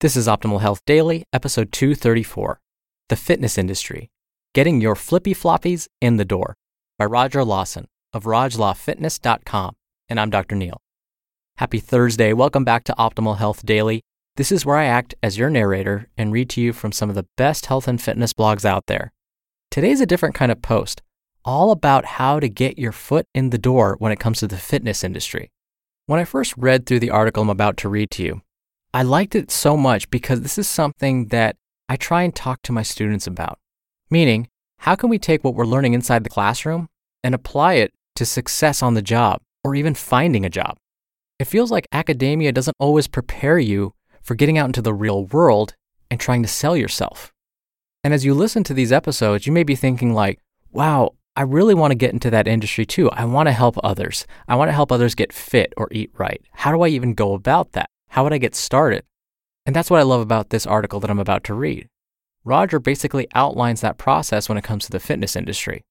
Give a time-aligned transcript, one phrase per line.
[0.00, 2.60] This is Optimal Health Daily, episode 234
[3.08, 4.10] The Fitness Industry
[4.52, 6.54] Getting Your Flippy Floppies in the Door
[6.98, 9.74] by Roger Lawson of RogLawFitness.com.
[10.10, 10.54] And I'm Dr.
[10.54, 10.82] Neil.
[11.56, 12.34] Happy Thursday.
[12.34, 14.02] Welcome back to Optimal Health Daily.
[14.36, 17.14] This is where I act as your narrator and read to you from some of
[17.14, 19.14] the best health and fitness blogs out there.
[19.70, 21.00] Today's a different kind of post,
[21.42, 24.58] all about how to get your foot in the door when it comes to the
[24.58, 25.50] fitness industry.
[26.04, 28.42] When I first read through the article I'm about to read to you,
[28.96, 32.72] I liked it so much because this is something that I try and talk to
[32.72, 33.58] my students about.
[34.08, 36.88] Meaning, how can we take what we're learning inside the classroom
[37.22, 40.78] and apply it to success on the job or even finding a job?
[41.38, 45.74] It feels like academia doesn't always prepare you for getting out into the real world
[46.10, 47.34] and trying to sell yourself.
[48.02, 50.40] And as you listen to these episodes, you may be thinking like,
[50.72, 53.10] wow, I really want to get into that industry too.
[53.10, 54.26] I want to help others.
[54.48, 56.40] I want to help others get fit or eat right.
[56.52, 57.90] How do I even go about that?
[58.08, 59.04] How would I get started?
[59.64, 61.88] And that's what I love about this article that I'm about to read.
[62.44, 65.82] Roger basically outlines that process when it comes to the fitness industry.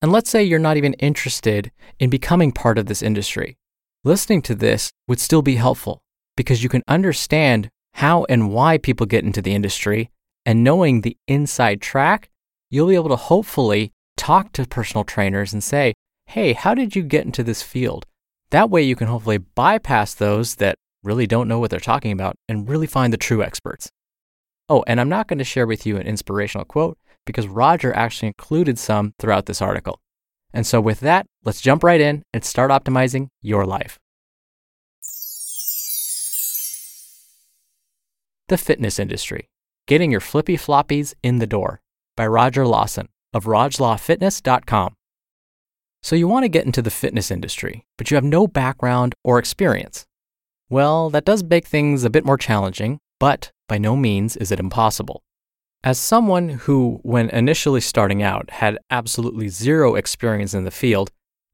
[0.00, 3.56] And let's say you're not even interested in becoming part of this industry.
[4.04, 6.00] Listening to this would still be helpful
[6.36, 10.08] because you can understand how and why people get into the industry,
[10.46, 12.30] and knowing the inside track,
[12.70, 15.94] you'll be able to hopefully talk to personal trainers and say,
[16.26, 18.06] hey, how did you get into this field?
[18.50, 20.76] That way you can hopefully bypass those that
[21.08, 23.90] really don't know what they're talking about and really find the true experts.
[24.68, 28.28] Oh, and I'm not going to share with you an inspirational quote because Roger actually
[28.28, 30.00] included some throughout this article.
[30.52, 33.98] And so, with that, let's jump right in and start optimizing your life.
[38.48, 39.48] The Fitness Industry
[39.86, 41.80] Getting Your Flippy Floppies in the Door
[42.16, 44.94] by Roger Lawson of RogLawFitness.com.
[46.02, 49.38] So, you want to get into the fitness industry, but you have no background or
[49.38, 50.07] experience.
[50.70, 54.60] Well, that does make things a bit more challenging, but by no means is it
[54.60, 55.22] impossible.
[55.82, 61.10] As someone who, when initially starting out, had absolutely zero experience in the field,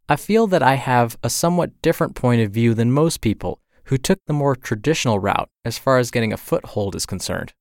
[0.09, 3.99] I feel that I have a somewhat different point of view than most people who
[3.99, 7.53] took the more traditional route as far as getting a foothold is concerned.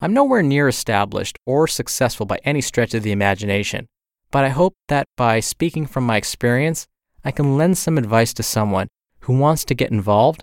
[0.00, 3.86] I'm nowhere near established or successful by any stretch of the imagination,
[4.30, 6.88] but I hope that by speaking from my experience,
[7.24, 8.88] I can lend some advice to someone
[9.20, 10.42] who wants to get involved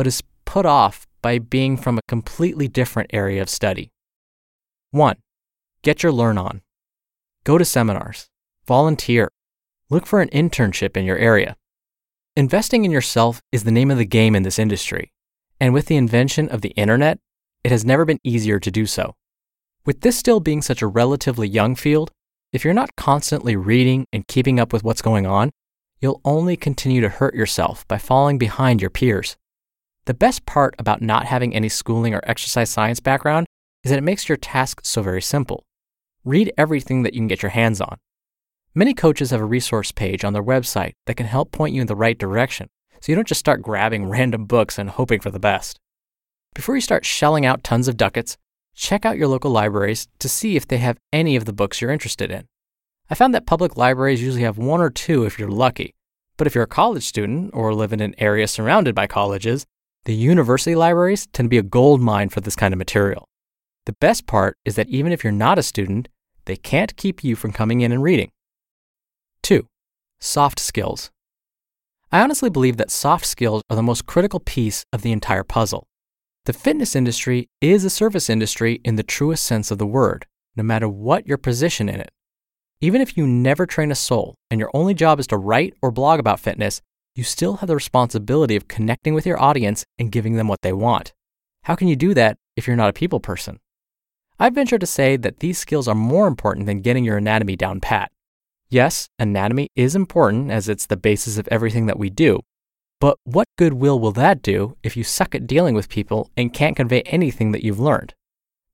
[0.00, 3.92] but is put off by being from a completely different area of study.
[4.92, 5.14] 1.
[5.82, 6.62] Get your learn on.
[7.44, 8.30] Go to seminars,
[8.66, 9.28] volunteer,
[9.90, 11.54] look for an internship in your area.
[12.34, 15.12] Investing in yourself is the name of the game in this industry,
[15.60, 17.18] and with the invention of the internet,
[17.62, 19.16] it has never been easier to do so.
[19.84, 22.10] With this still being such a relatively young field,
[22.54, 25.50] if you're not constantly reading and keeping up with what's going on,
[26.00, 29.36] you'll only continue to hurt yourself by falling behind your peers.
[30.06, 33.46] The best part about not having any schooling or exercise science background
[33.84, 35.64] is that it makes your task so very simple.
[36.24, 37.96] Read everything that you can get your hands on.
[38.74, 41.86] Many coaches have a resource page on their website that can help point you in
[41.86, 42.68] the right direction,
[43.00, 45.78] so you don't just start grabbing random books and hoping for the best.
[46.54, 48.36] Before you start shelling out tons of ducats,
[48.74, 51.90] check out your local libraries to see if they have any of the books you're
[51.90, 52.46] interested in.
[53.08, 55.94] I found that public libraries usually have one or two if you're lucky,
[56.36, 59.66] but if you're a college student or live in an area surrounded by colleges,
[60.04, 63.28] the university libraries tend to be a gold mine for this kind of material.
[63.86, 66.08] The best part is that even if you're not a student,
[66.46, 68.30] they can't keep you from coming in and reading.
[69.42, 69.66] 2.
[70.20, 71.10] Soft skills.
[72.12, 75.86] I honestly believe that soft skills are the most critical piece of the entire puzzle.
[76.46, 80.26] The fitness industry is a service industry in the truest sense of the word,
[80.56, 82.10] no matter what your position in it.
[82.80, 85.90] Even if you never train a soul and your only job is to write or
[85.90, 86.80] blog about fitness,
[87.14, 90.72] you still have the responsibility of connecting with your audience and giving them what they
[90.72, 91.12] want.
[91.64, 93.58] How can you do that if you're not a people person.
[94.38, 97.80] I venture to say that these skills are more important than getting your anatomy down
[97.80, 98.12] pat.
[98.68, 102.40] Yes, anatomy is important as it's the basis of everything that we do.
[103.00, 106.76] But what goodwill will that do if you suck at dealing with people and can't
[106.76, 108.12] convey anything that you've learned?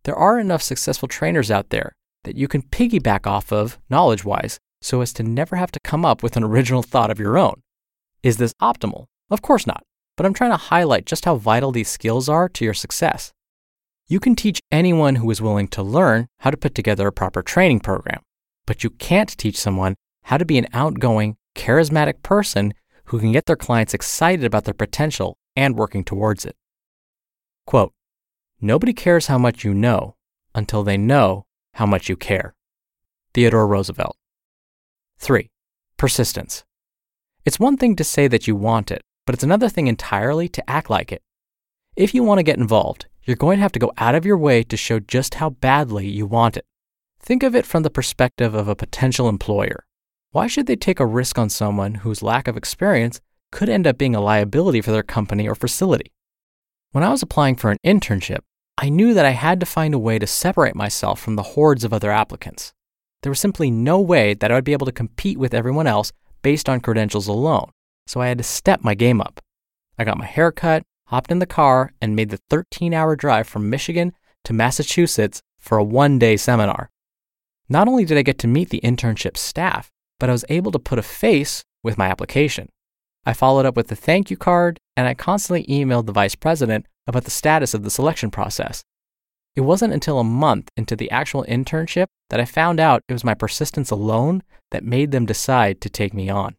[0.02, 1.92] There are enough successful trainers out there
[2.24, 6.04] that you can piggyback off of knowledge wise so as to never have to come
[6.04, 7.62] up with an original thought of your own.
[8.26, 9.06] Is this optimal?
[9.30, 9.84] Of course not,
[10.16, 13.32] but I'm trying to highlight just how vital these skills are to your success.
[14.08, 17.40] You can teach anyone who is willing to learn how to put together a proper
[17.40, 18.22] training program,
[18.66, 19.94] but you can't teach someone
[20.24, 22.74] how to be an outgoing, charismatic person
[23.04, 26.56] who can get their clients excited about their potential and working towards it.
[27.64, 27.92] Quote,
[28.60, 30.16] Nobody cares how much you know
[30.52, 32.56] until they know how much you care.
[33.34, 34.16] Theodore Roosevelt.
[35.20, 35.48] 3.
[35.96, 36.64] Persistence.
[37.46, 40.68] It's one thing to say that you want it, but it's another thing entirely to
[40.68, 41.22] act like it.
[41.94, 44.36] If you want to get involved, you're going to have to go out of your
[44.36, 46.66] way to show just how badly you want it.
[47.20, 49.86] Think of it from the perspective of a potential employer.
[50.32, 53.20] Why should they take a risk on someone whose lack of experience
[53.52, 56.10] could end up being a liability for their company or facility?
[56.90, 58.40] When I was applying for an internship,
[58.76, 61.84] I knew that I had to find a way to separate myself from the hordes
[61.84, 62.72] of other applicants.
[63.22, 66.12] There was simply no way that I would be able to compete with everyone else
[66.46, 67.68] based on credentials alone,
[68.06, 69.40] so I had to step my game up.
[69.98, 73.48] I got my hair cut, hopped in the car, and made the 13 hour drive
[73.48, 74.12] from Michigan
[74.44, 76.88] to Massachusetts for a one day seminar.
[77.68, 79.90] Not only did I get to meet the internship staff,
[80.20, 82.68] but I was able to put a face with my application.
[83.24, 86.86] I followed up with a thank you card, and I constantly emailed the vice president
[87.08, 88.84] about the status of the selection process.
[89.56, 93.24] It wasn't until a month into the actual internship that I found out it was
[93.24, 96.56] my persistence alone that made them decide to take me on.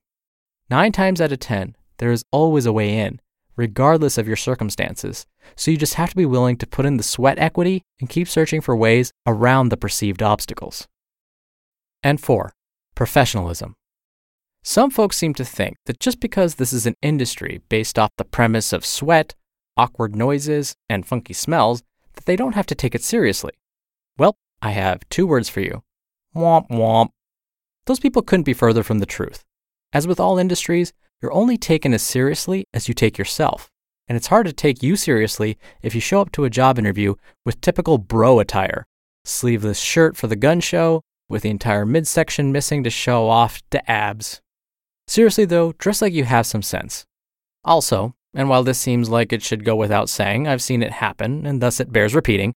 [0.68, 3.22] Nine times out of 10, there is always a way in,
[3.56, 5.28] regardless of your circumstances.
[5.56, 8.28] So you just have to be willing to put in the sweat equity and keep
[8.28, 10.88] searching for ways around the perceived obstacles.
[12.02, 12.54] And four,
[12.96, 13.76] professionalism.
[14.64, 18.26] Some folks seem to think that just because this is an industry based off the
[18.26, 19.36] premise of sweat,
[19.78, 21.84] awkward noises, and funky smells,
[22.18, 23.54] that they don't have to take it seriously.
[24.18, 25.84] Well, I have two words for you
[26.36, 27.10] womp womp.
[27.86, 29.44] Those people couldn't be further from the truth.
[29.94, 33.72] As with all industries, you're only taken as seriously as you take yourself.
[34.08, 37.16] And it's hard to take you seriously if you show up to a job interview
[37.46, 38.86] with typical bro attire
[39.25, 43.90] sleeveless shirt for the gun show, with the entire midsection missing to show off the
[43.90, 44.42] abs.
[45.08, 47.06] Seriously, though, dress like you have some sense.
[47.63, 51.48] Also, and while this seems like it should go without saying, I've seen it happen,
[51.48, 52.54] and thus it bears repeating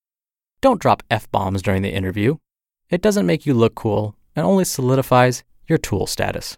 [0.62, 2.36] don't drop F bombs during the interview.
[2.92, 6.56] It doesn't make you look cool and only solidifies your tool status.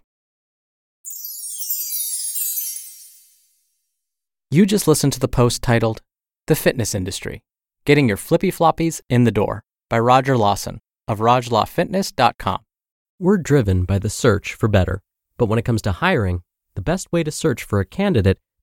[4.50, 6.02] You just listened to the post titled
[6.46, 7.42] The Fitness Industry
[7.86, 12.60] Getting Your Flippy Floppies in the Door by Roger Lawson of RogLawFitness.com.
[13.18, 15.00] We're driven by the search for better,
[15.38, 16.42] but when it comes to hiring,
[16.74, 18.38] the best way to search for a candidate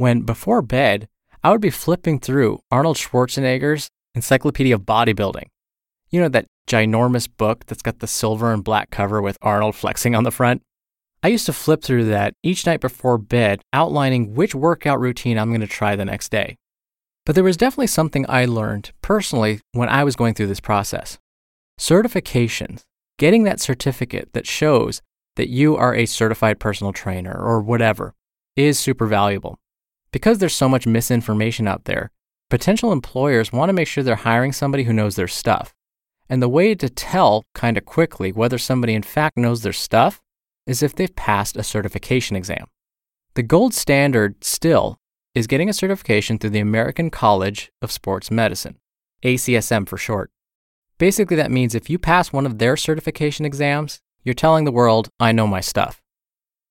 [0.00, 1.06] when before bed,
[1.44, 5.48] I would be flipping through Arnold Schwarzenegger's Encyclopedia of Bodybuilding.
[6.08, 10.14] You know, that ginormous book that's got the silver and black cover with Arnold flexing
[10.14, 10.62] on the front?
[11.22, 15.50] I used to flip through that each night before bed, outlining which workout routine I'm
[15.50, 16.56] going to try the next day.
[17.26, 21.18] But there was definitely something I learned personally when I was going through this process.
[21.78, 22.84] Certifications,
[23.18, 25.02] getting that certificate that shows
[25.36, 28.14] that you are a certified personal trainer or whatever,
[28.56, 29.59] is super valuable.
[30.12, 32.10] Because there's so much misinformation out there,
[32.48, 35.74] potential employers want to make sure they're hiring somebody who knows their stuff.
[36.28, 40.20] And the way to tell kind of quickly whether somebody in fact knows their stuff
[40.66, 42.66] is if they've passed a certification exam.
[43.34, 44.98] The gold standard still
[45.34, 48.78] is getting a certification through the American College of Sports Medicine,
[49.24, 50.30] ACSM for short.
[50.98, 55.08] Basically, that means if you pass one of their certification exams, you're telling the world,
[55.18, 56.02] I know my stuff.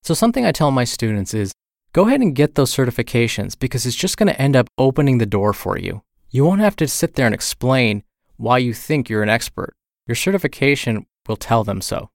[0.03, 1.51] So, something I tell my students is
[1.93, 5.25] go ahead and get those certifications because it's just going to end up opening the
[5.25, 6.03] door for you.
[6.29, 8.03] You won't have to sit there and explain
[8.37, 9.73] why you think you're an expert.
[10.07, 12.09] Your certification will tell them so.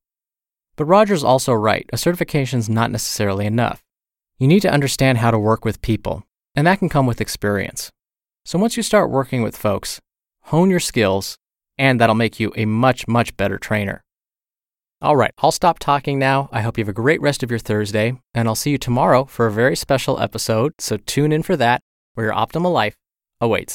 [0.77, 3.83] But Roger's also right a certification is not necessarily enough.
[4.39, 6.25] You need to understand how to work with people,
[6.57, 7.91] and that can come with experience.
[8.45, 10.01] So once you start working with folks,
[10.45, 11.37] hone your skills,
[11.79, 14.03] and that'll make you a much, much better trainer.
[15.05, 16.49] All right, I'll stop talking now.
[16.51, 19.27] I hope you have a great rest of your Thursday, and I'll see you tomorrow
[19.27, 20.73] for a very special episode.
[20.79, 21.83] So tune in for that,
[22.15, 22.97] where your optimal life
[23.39, 23.73] awaits.